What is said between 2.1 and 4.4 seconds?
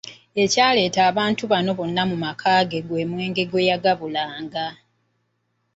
maka ge gwe mwenge gweyagabula.